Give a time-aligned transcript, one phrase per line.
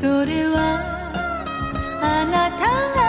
[0.00, 0.78] それは
[2.02, 3.05] あなたが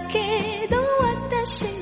[0.00, 0.76] けど
[1.30, 1.75] 私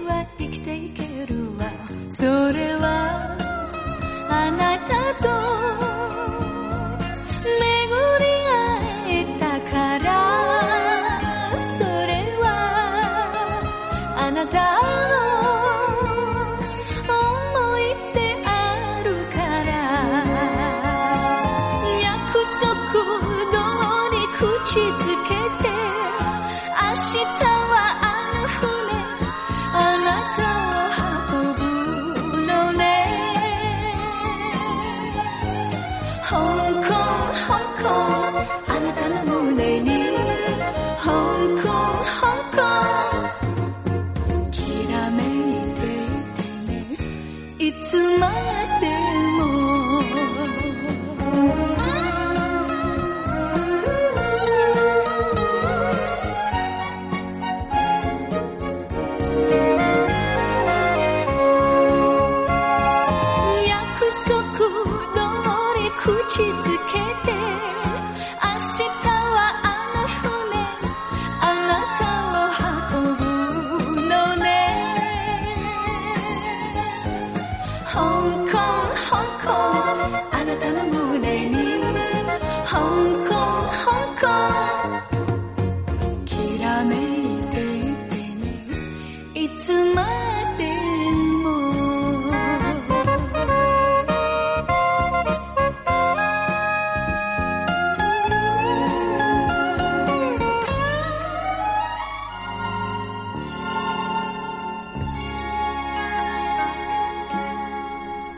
[47.63, 48.30] いつま
[48.81, 49.02] で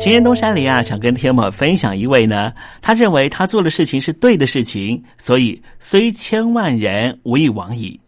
[0.00, 8.00] 今天东山里啊，想跟天友分享一位呢，他认为他做的事情是对的事情，所以虽千万人，无以往矣。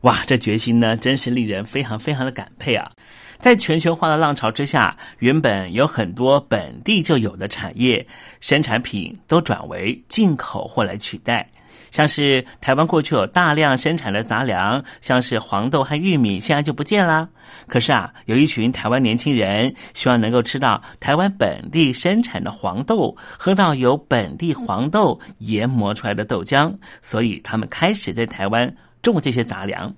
[0.00, 2.90] 哇，这决心呢，真是令人非常非常的感佩啊！
[3.38, 8.04] 在全球化的浪潮之下，原本有很多本地就有的产业
[8.40, 11.48] 生产品，都转为进口货来取代。
[11.90, 17.28] 像是台湾过去有大量生产的杂粮，像是黄豆和玉米，现在就不见啦。
[17.66, 29.94] 可是啊，有一群台湾年轻人希望能够吃到台湾本地生产的黄豆，喝到由本地黄豆研磨出来的豆浆，所以他们开始在台湾种这些杂粮。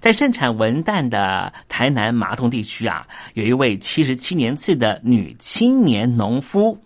[0.00, 3.04] 在盛产文旦的台南麻洞地区啊，
[3.34, 6.80] 有一位七十七年次的女青年农夫，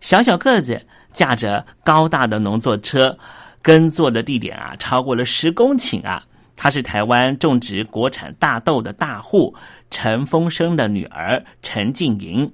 [0.00, 0.80] 小小个子，
[1.14, 3.18] 驾着高大的农作车。
[3.62, 6.22] 耕作的地点啊，超过了十公顷啊！
[6.56, 9.54] 她是台湾种植国产大豆的大户
[9.90, 12.52] 陈丰生的女儿陈静莹。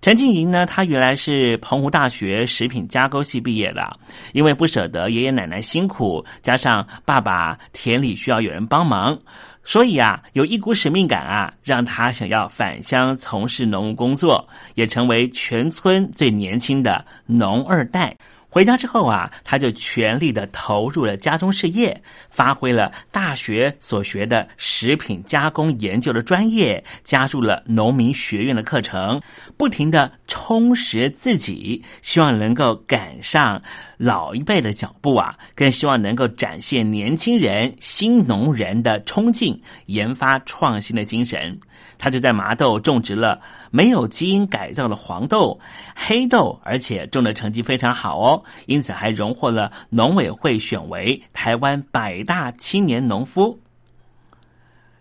[0.00, 3.98] 陈静莹呢，她原来是澎湖大学食品加工系毕业的，
[4.32, 9.18] 因为不舍得爷爷奶奶辛苦，加上爸爸田里需要有人帮忙，
[9.64, 18.16] 所以啊，有一股使命感啊，让她想要返乡从事农务工作，也成为全村最年轻的农二代。
[18.58, 29.22] 回家之后啊，他就全力的投入了家中事业，发挥了大学所学的食品加工研究的专业，加入了农民学院的课程，
[29.56, 33.62] 不停的充实自己，希望能够赶上
[33.96, 41.56] 老一辈的脚步啊，更希望能够展现年轻人新农人的冲劲，研发创新的精神。
[41.98, 43.40] 他就在麻豆种植了
[43.70, 45.58] 没有基因改造的黄豆、
[45.94, 53.58] 黑豆，而且种的成绩非常好哦，因此还荣获了农委会选为台湾百大青年农夫。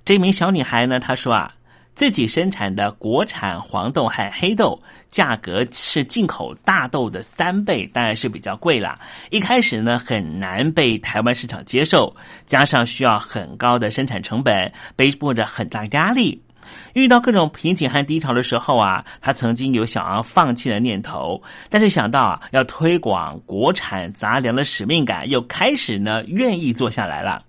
[0.04, 1.54] 这名小女孩呢，她说啊，
[1.94, 8.98] 自己生产的国产黄豆和黑豆价格是进口大豆的三倍，当然是比较贵了。
[9.32, 16.42] 一开始呢，很难被台湾市场接受，加上需要很高的生产成本，背负着很大压力。
[16.94, 27.44] 遇到各种瓶颈和低潮的时候啊，他曾经有想要放弃的念头，但是想到啊要推广国产杂粮的使命感，又开始呢愿意做下来了。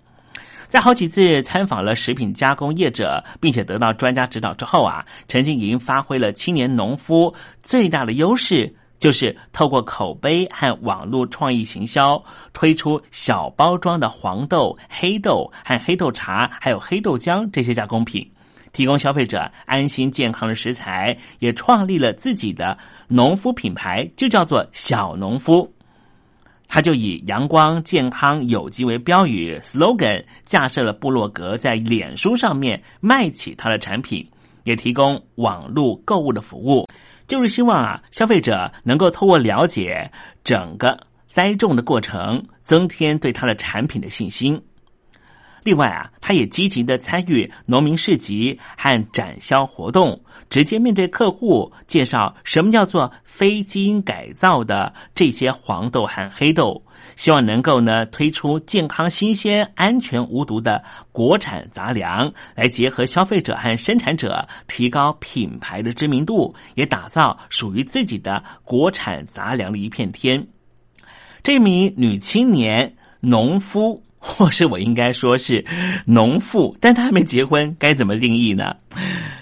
[0.69, 12.21] 在好几次参访了食品加工业者，并且得到专家指导之后啊，陈静莹发挥了青年农夫最大的优势，就是透过口碑和网络创意行销，
[12.53, 18.31] 推出小包装的黄豆、黑豆和黑豆茶，还有黑豆浆这些加工品。
[18.79, 25.69] 提供消费者安心健康的食材，也创立了自己的农夫品牌，就叫做小农夫。
[26.69, 34.25] 他就以阳光、健康、有机为标语 slogan，架设了布洛格，在脸书上面卖起他的产品，
[34.63, 36.87] 也提供网络购物的服务，
[37.27, 40.09] 就是希望啊，消费者能够透过了解
[40.45, 40.97] 整个
[41.29, 44.63] 栽种的过程，增添对他的产品的信心。
[45.69, 56.83] 另外啊，他也积极的参与农民市集和展销活动，直接面对客户介绍什么叫做非基因改造的这些黄豆和黑豆，
[57.17, 60.83] 希望能够呢推出健康、新鲜、安全、无毒的
[61.13, 70.49] 国产杂粮，来结合消费者和生产者，提高品牌的知名度，也打造属于自己的国产杂粮的一片天。
[71.43, 74.03] 这名女青年农夫。
[74.37, 75.65] 或是我应该说是
[76.05, 78.77] 农妇，但她还没结婚，该怎么定义呢？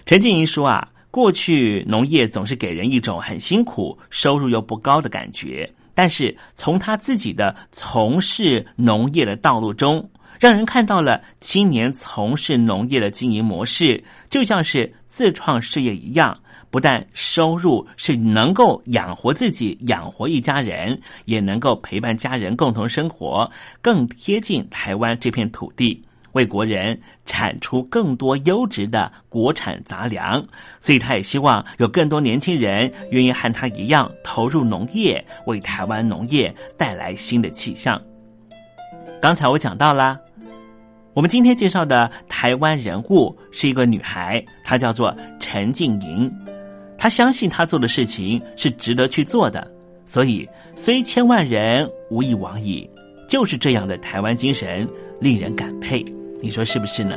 [0.06, 16.38] 陈静怡说啊，过去农业总是给人一种很辛苦、收入又不高的感觉，但是从他自己的从事农业的道路中，让人看到了青年从事农业的经营模式，就像是自创事业一样。
[16.70, 30.44] 不但收入是能够养活自己、养活一家人，也能够陪伴家人共同生活，更贴近台湾这片土地，为国人产出更多优质的国产杂粮。
[30.80, 38.00] 所以，他也希望有更多年轻人愿意和他一样投入农业，为台湾农业带来新的气象。
[39.22, 40.18] 刚才我讲到啦，
[41.14, 46.30] 我们今天介绍的台湾人物是一个女孩，她叫做陈静莹。
[46.98, 49.70] 他相信他做的事情是值得去做的，
[50.04, 52.88] 所以虽千万人，无以往矣。
[53.28, 54.88] 就是这样的台湾精神，
[55.20, 56.04] 令人感佩。
[56.40, 57.16] 你说是不是呢？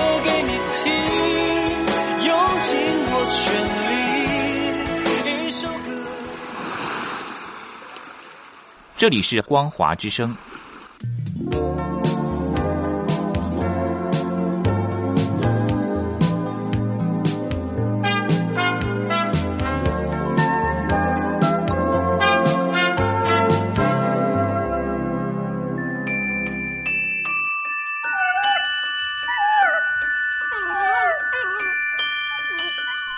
[9.01, 10.31] 这里是光华之声。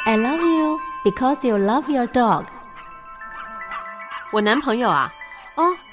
[0.05, 2.45] I love you because you love your dog。
[4.31, 5.13] 我男朋友啊，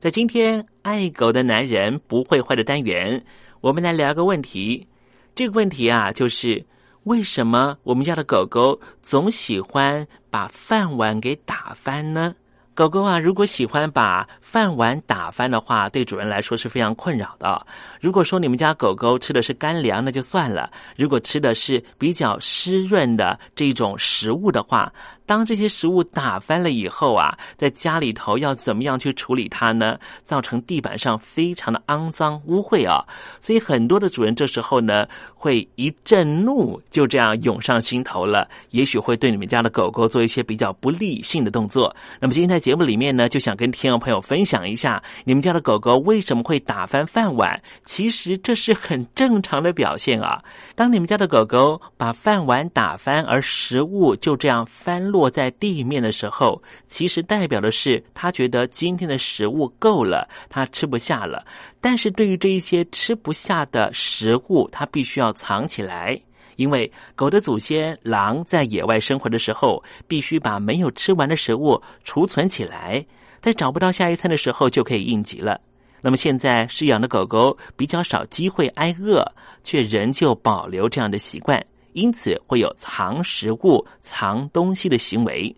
[0.00, 3.22] 在今天爱狗的男人不会坏的单元，
[3.60, 4.86] 我们来聊个问题。
[5.34, 6.64] 这个问题啊，就是
[7.02, 12.34] 为什么我们家的狗狗总喜欢把饭碗给打翻呢？
[12.72, 17.66] 狗狗啊，如果喜欢把饭碗打翻的话，对主人来说是非常困扰的。
[18.00, 24.90] 如果说你们家狗狗吃的是干粮，那就算了；如果吃的是比较湿润的这种食物的话，
[25.30, 29.96] 当这些食物打翻了以后啊，在家里头要怎么样去处理它呢？
[30.24, 33.06] 造成地板上非常的肮脏污秽啊！
[33.38, 41.94] 所以很多的主人这时候呢，会一阵怒就这样涌上心头了，也许会对你们家的狗狗做一些比较不理性的动作。
[42.18, 47.62] 那么今天在节目里面呢，就想跟听众朋友分享一下，你们家的狗狗为什么会打翻饭碗？
[47.84, 50.42] 其实这是很正常的表现啊。
[50.74, 61.44] 当你们家的狗狗把饭碗打翻，而食物就这样翻落在地面的时候，其实代表的是它觉得今天的食物够了，它吃不下了。
[61.80, 66.18] 但是对于这一些吃不下的食物，它必须要藏起来。
[66.56, 73.04] 因为狗的祖先狼在野外生活的时候，必须把没有吃完的食物储存起来，
[73.40, 75.60] 在找不到下一餐的时候就可以应急了。
[76.02, 79.24] 那么现在饲养的狗狗比较少机会挨饿，
[79.62, 85.54] 却仍旧保留这样的习惯，因此会有藏食物、藏东西的行为。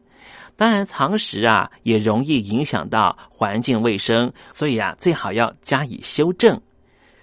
[0.55, 6.61] 当然，藏食啊也容易影响到环境卫生，所以啊最好要加以修正。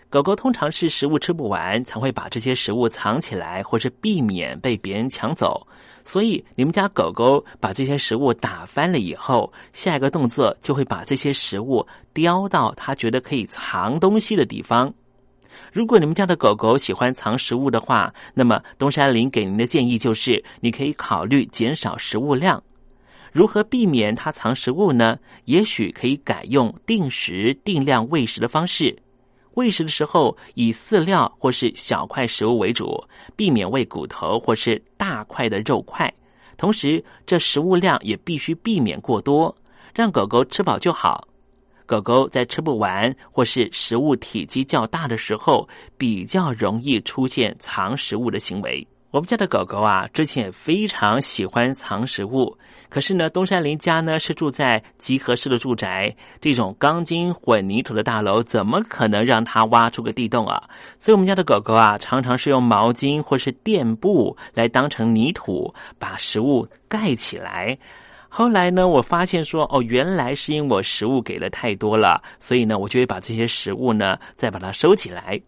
[0.10, 5.67] 狗狗通常是食物吃不完，才会把这些食物藏起来，或是避免被别人抢走。
[6.04, 14.91] 所以，你们家狗狗把这些食物打翻了以后，下一个动作就会把这些食物叼到它觉得可以藏东西的地方。
[15.72, 22.62] 如果你们家的狗狗喜欢藏食物的话，那么东山林给您的建议就是，你可以考虑减少食物量。
[23.32, 25.18] 如何避免它藏食物呢？
[25.46, 28.98] 也许可以改用定时定量喂食的方式。
[29.54, 33.04] 喂食的时候以饲料或是小块食物为主，
[33.36, 36.12] 避免喂骨头或是大块的肉块。
[36.58, 39.56] 同时，这食物量也必须避免过多，
[39.94, 41.28] 让狗狗吃饱就好。
[41.89, 48.88] 狗狗在吃不完或是食物体积较大的时候，比较容易出现藏食物的行为。
[49.10, 52.56] 我们家的狗狗啊，之前也非常喜欢藏食物。
[52.89, 60.62] 可是呢，东山林家呢是住在集合式的住宅，这种钢筋混凝土的大楼，怎么可能让它挖出个地洞啊？
[60.99, 67.80] 所以，我们家的狗狗啊，常常是用毛巾或是垫布来当成泥土，把食物盖起来。
[68.32, 75.42] 后来呢，我发现说，哦，原来是因为我食物给的太多了，所以呢，我就会把这些食物呢再把它收起来。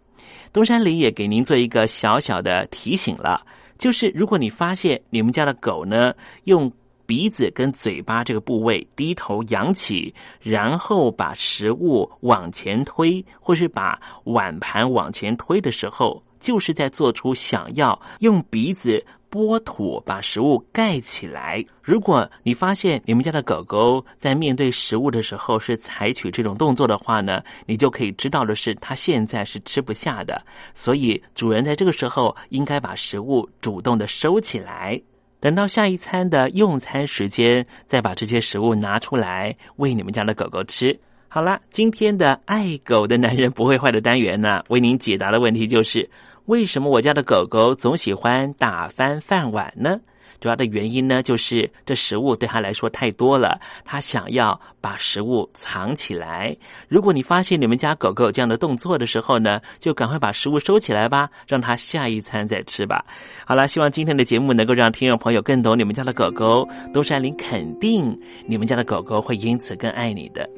[0.51, 3.45] 东山里也给您做一个小小的提醒了，
[3.77, 6.13] 就是如果你发现你们家的狗呢，
[6.45, 6.69] 用
[7.05, 19.05] 鼻子跟嘴巴这个部位低头扬起，然后把食物往前推，或是把碗盘往前推的时候，就是在做出想要用鼻子。
[19.31, 21.63] 拨土把食物盖起来。
[21.81, 30.45] 如果你发现你们家的狗狗在面对食物的时候是采取这种动作的话呢，你就可以知道的是，它现在是吃不下的。
[30.75, 35.01] 所以主人在这个时候应该把食物主动的收起来，
[35.39, 40.99] 等到下一餐的用餐时间，再把这些食物拿出来喂你们家的狗狗吃。
[41.29, 46.09] 好了，今天的爱狗的男人不会坏的单元呢，为您解答的问题就是。
[46.45, 49.99] 为什么我家的狗狗总喜欢打翻饭碗呢？
[50.39, 56.57] 主要的原因呢，就是这食物对它来说太多了，它想要把食物藏起来。
[56.87, 63.05] 如果你发现你们家狗狗这样的动作的时候呢，就赶快把食物收起来吧，让它下一餐再吃吧。
[63.45, 66.67] 好了，希望今天的节目能够让听众朋友更懂你们家的狗狗。
[66.91, 70.49] 东山林肯定你们家的狗狗会因此更爱你的。